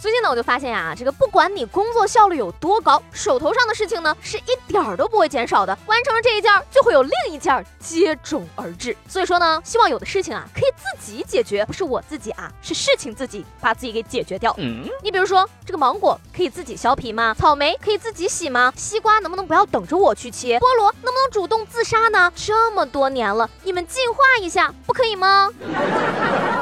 [0.00, 5.76] 最近呢，我就发现呀，这个不管你工作效率有多高，手头上的事情呢是一点儿都不会减少的。
[5.86, 8.96] 完成了这一件，就会有另一件接踵而至。
[9.08, 14.54] 所以说呢，希望有的事情啊可以自己解决，不是我自己啊，是事情自己把自己给解决掉。
[14.58, 17.34] 嗯，你比如说这个芒果可以自己削皮吗？
[17.36, 18.72] 草莓可以自己洗吗？
[18.76, 20.60] 西瓜能不能不要等着我去切？
[20.60, 22.32] 菠萝能不能主动自杀呢？
[22.36, 25.50] 这么多年了，你们进化一下不可以吗？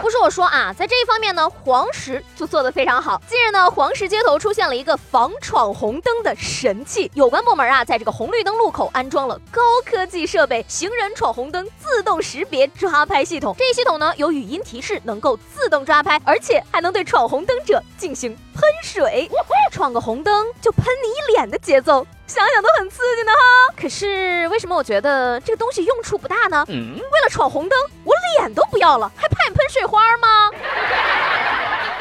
[0.06, 3.20] 不是我说啊，在这一方面呢，黄石就做得非常好。
[3.26, 13.56] 近日呢，黄石街头出现了一个防闯红灯的神器，有关部门啊，在这个红绿灯路口安装了高科技设备——行人闯红灯自动识别抓拍系统。
[13.58, 19.28] 这一系统呢，有语音提示，能够自动抓拍，而且还能对闯红灯者进行喷水，
[19.72, 23.74] 闯个红灯就喷你一脸的节奏，想想都很刺激呢哈。
[23.76, 26.64] 可是为什么我觉得这个东西用处不大呢？
[26.68, 30.50] 为了闯红灯，我脸都不要了，还怕你喷水花吗？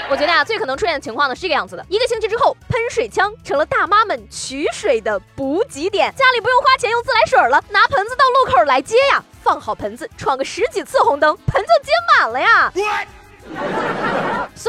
[0.08, 12.72] 我觉得啊，最可能出现的情况呢是这个样子的：一个星期之后，喷水枪成了大妈们取水的补给点，家里不用花钱用自来水了，拿盆子到路口来接呀，放好盆子，闯个十几次红灯，盆就接满了呀。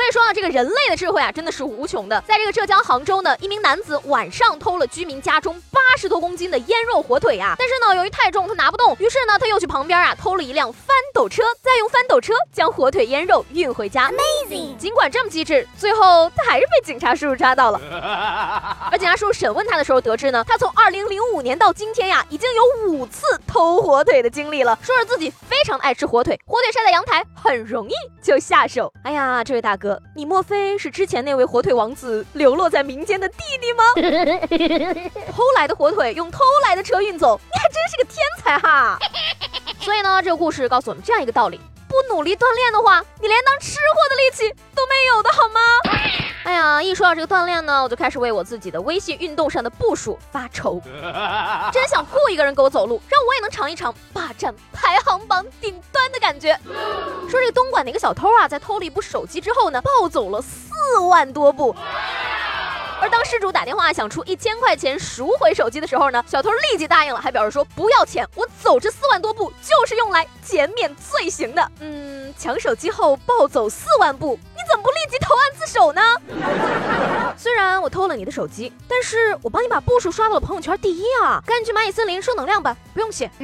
[0.09, 2.21] 以说啊，这个人类的智慧啊，真的是无穷的。
[2.27, 14.11] 在这个浙江杭州呢，一名男子晚上偷了居民家中八十多公斤的腌肉火腿啊，但是呢，由于太重，他拿不动，于是呢，他又去旁边啊偷了一辆翻斗车，再用翻斗车将火腿腌肉运回家。
[14.11, 14.77] Amazing！
[14.77, 17.81] 尽管这么机智，最后他还是被警察叔叔抓到了。
[18.91, 28.93] 而警察叔叔审问他的时候得知呢，他从二零零五年到今天呀，已经有五次偷火腿的经历了，说是自己非常爱吃火腿，火腿晒在阳台很容易就下手。
[29.03, 33.85] 哎呀，这位大哥，你莫非是之前那位火腿王子流落在民间的弟弟吗？
[35.33, 38.99] 偷来的火腿用偷来的车运走，你还真是个天才哈！
[39.81, 44.86] 所以呢，这个故事告诉我们这样一个道理：不努力锻炼的话，你连当吃货的力气都
[46.97, 50.81] 说到这个锻炼呢，我就开始为我自己的微信运动上的步数发愁，
[51.71, 56.59] 真想雇一个人给我走路，让我也能尝一尝霸占排行榜顶端的感觉。
[57.29, 61.77] 说这个东莞的一个小偷啊，在偷了一部手机之后呢，暴走了四万多步。
[62.99, 71.71] 而当失主打电话想出一千块钱赎回手机的时候呢，小偷立即答应了，还表示说不要钱，我走这四万多步就是用来减免罪行的。
[71.81, 75.96] 嗯，抢手机后暴走四万步，你怎么不立即投案自首呢？
[78.17, 81.43] 你的手机，但是我帮你把步数刷到了朋友圈第一啊！
[81.47, 83.31] 赶紧去蚂蚁森林收能量吧，不用谢。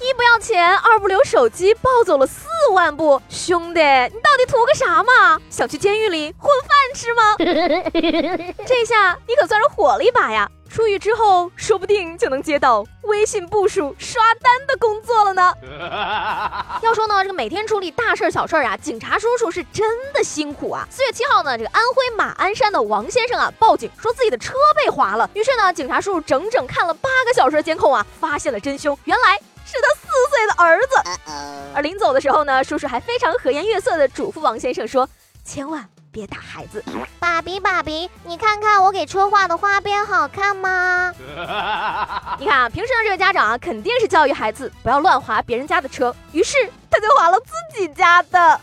[0.00, 5.40] 一不要钱，二不留手机，暴走了四万步，兄弟，你到底图个啥嘛？
[5.48, 7.36] 想去监狱里混饭吃吗？
[8.66, 10.50] 这下你可算是火了一把呀！
[10.74, 15.54] 出狱之后，说不定就能接到微信部署刷单的工作了呢。
[16.82, 20.84] 要说呢，这个每天处理大事小事啊，警察叔叔是真的辛苦啊。
[20.90, 25.30] 四月七号呢，这个安徽马鞍山的王先生啊，报警说自己的车被划了。
[25.34, 30.96] 于是呢，警察叔叔整整看了八个小时的监控啊，发现了真凶，原来是他四岁的儿子。
[31.72, 35.08] 而临走的时候呢，叔叔还非常和颜悦色的嘱咐王先生说，
[35.44, 35.88] 千万。
[36.14, 36.82] 别打孩子，
[37.18, 41.12] 爸比爸比，你看看我给车画的花边好看吗？
[42.38, 46.56] 你看啊，平时的这个家长啊肯定是教育孩子不要乱划别人家的车，于是
[46.88, 48.60] 他就划了自己家的。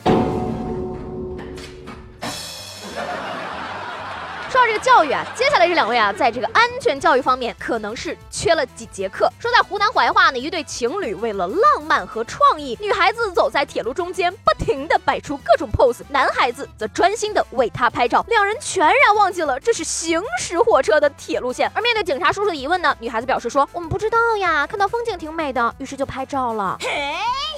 [4.51, 9.31] 说到这个教育啊，接下来这两位啊，在这个安全教育方面可能是缺了几节课。
[9.39, 21.72] 说在湖南怀化呢，一对情侣为了浪漫和创意，女孩子走在铁路中间，不停的摆出各种 pose，男孩子则专心的为她拍照，两人全然忘记了这是行驶火车的铁路线。
[21.73, 26.78] 而面对警察叔叔的疑问呢，女孩子表示说：“我们不知道呀，看到风景挺美的，于是就拍照了。”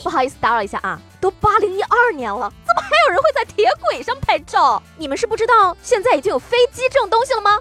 [0.03, 4.83] 不好意思打扰一下啊，都八零一二年了，怎么还有人会在铁轨上拍照？
[4.97, 7.57] 你们是不知道现在已经有飞机这种东西了吗？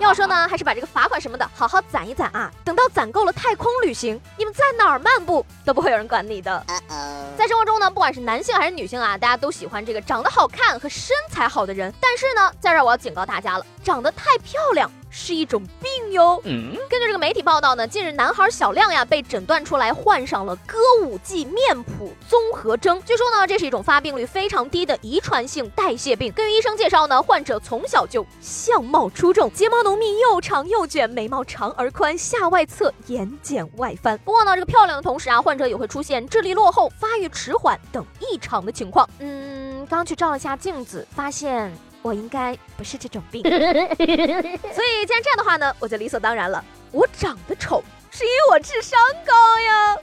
[0.00, 6.64] 要说呢，还是把这个罚款什么的好好攒一攒啊，等到攒够了太空旅行，你们在哪儿漫步都不会有人管你的。
[7.36, 14.90] 在生活中呢，不管是男性还是女性啊，大家都喜欢这个长得好看和身材好的人，但是呢，在这我要警告大家了，长得太漂亮。
[15.12, 16.40] 是一种病哟。
[16.44, 23.02] 嗯，根据这个媒体报道呢，近日男孩小亮呀被诊断出来患上了歌舞伎面谱综合征。
[23.04, 26.32] 据说呢，这是一种发病率非常低的遗传性代谢病。
[26.32, 34.18] 根据医生介绍呢，患者从小就相貌出众，睫毛浓密，又长又卷，眉毛长而宽，下外侧眼睑外翻。
[34.24, 39.08] 不过呢，这个漂亮的同时啊，患者也会出现智力落后、发育迟缓等异常的情况。
[39.20, 43.42] 嗯，刚去照了下镜子，发现我应该不是这种病。
[43.46, 47.82] 所以既然这样的话呢，我就理所当然了，我长得丑。
[48.12, 49.96] 是因为我智商高呀。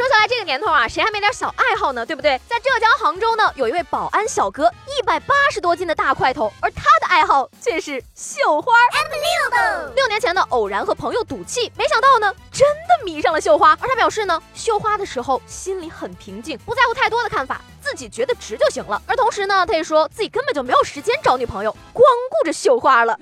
[0.00, 2.06] 说起来这个年头啊，谁还没点小爱好呢？
[2.06, 2.40] 对不对？
[2.48, 8.72] 在浙江杭州呢，有一位保安小哥，一百八十多斤的大块头，而他的爱好却是绣花。
[9.94, 13.76] 六年前呢，偶然和朋友赌气，没想到呢，真的迷上了绣花。
[13.78, 19.02] 而他表示呢，绣花的时候心里很平静，不在乎太多的看法，自己觉得值就行了。
[19.04, 23.20] 而同时呢，他也说自己根本就没有时间找女朋友，光顾着绣花了。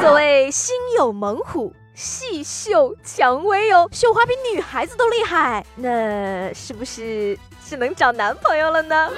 [0.00, 1.70] 所谓心有猛虎。
[1.94, 9.10] 细绣蔷薇哦，绣花比女孩子都厉害，那是不是只能找男朋友了呢？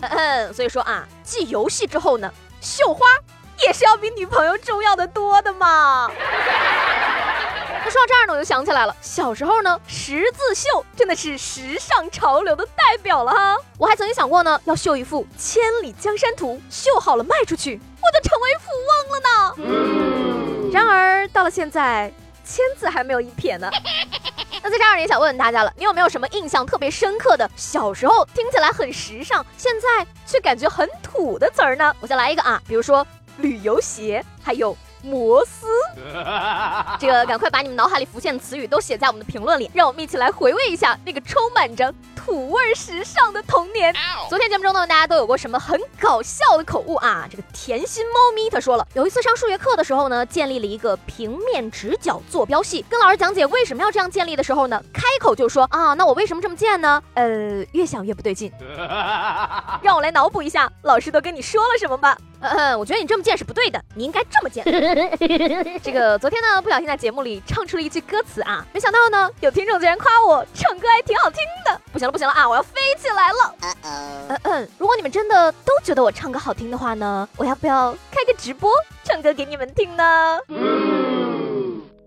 [0.00, 3.04] 嗯，所以说啊，继游戏之后呢，绣花
[3.66, 6.10] 也是要比女朋友重要的多的嘛。
[7.84, 13.56] 那 说到这儿呢，我就想起来了，小时候呢，十字绣真的是时尚潮流的代表了哈。
[13.78, 20.45] 我还曾经想过呢，要绣一幅《千里江山图》，绣好了卖出去，我就成为富翁了呢。
[20.76, 22.12] 然而到了现在，
[22.44, 23.70] 签字还没有一撇呢。
[24.62, 31.96] 那在这儿也想问问大家了，你有没有什么印象特别深刻的小时候听起来很时尚，现在却感觉很土的词儿呢？
[31.98, 33.06] 我先来一个啊，比如说
[33.38, 35.66] 旅游鞋，还有摩斯。
[37.00, 41.94] 这个赶快把你们脑海里浮现的词语都写在我们的评论里，让我们一起来回味一下那个充满着。
[42.26, 43.94] 土味时尚的童年。
[44.28, 47.24] 昨天节目中呢，大家都有过什么很搞笑的口误啊？
[47.30, 57.00] 这个甜心猫咪他说了，有一次上数学课的时候呢，建立了一个平面直角坐标系，跟老师讲解为什么要这样建立的时候呢，开口就说啊，那我为什么这么建呢？
[57.14, 58.50] 呃，越想越不对劲。
[59.80, 62.18] 让我来脑补一下，老师都跟你说了什么吧。
[62.40, 64.64] 嗯，我觉得你这么贱是不对的，你应该这么贱。
[65.82, 71.80] 这个昨天呢，不小心在节目里唱出了一句歌词啊，没想到呢，有听众竟然夸我唱歌还挺好听的。
[71.92, 73.54] 不行了，不行了啊，我要飞起来了。
[74.28, 78.70] 嗯嗯，如果你们真的都觉得我唱歌好听的话呢，我要不要开个直播
[79.04, 80.40] 唱歌给你们听呢？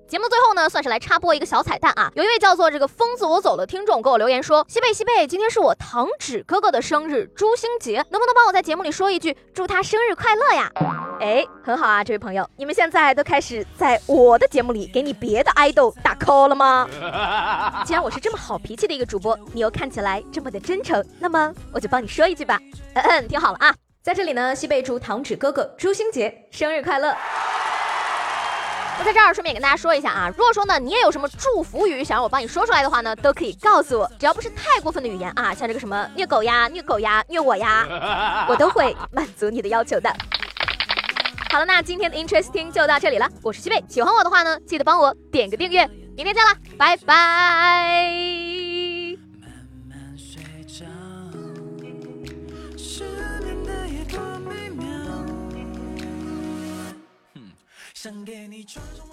[0.09, 2.11] 节目最后呢，算是来插播一个小彩蛋啊！
[2.15, 10.71] 有一位叫做这个疯子我走的听众给我留言说：西贝西贝，今天是我糖纸哥哥的生日，朱星杰，能不能帮我在节目里说一句祝他生日快乐呀？
[11.21, 16.89] 哎，很好啊，这位朋友，你们现在都开始在我的节目里给你别的爱豆打 call 了吗？
[17.85, 22.59] 既然我是这么好脾气的一个主播，你又看起来这么的真诚，那么我就帮你说一句吧。
[22.95, 27.15] 嗯嗯，听好了啊，在这里呢，西贝祝糖纸哥哥朱星杰生日快乐。
[28.99, 40.13] 那在这儿顺便跟大家说一下啊，如果说呢你也有什么祝福语想让我帮你说出来的话呢，都可以告诉我，只要不是太过分的语言啊，像这个什么虐狗呀、虐狗呀、虐我呀， 我都会满足你的要求的。
[41.49, 47.98] 好了，那今天的 Interesting 就到这里了，我是西贝，喜欢我的话呢，记得帮我点个订阅，明天见啦，拜拜。
[58.01, 59.08] 想给你传送。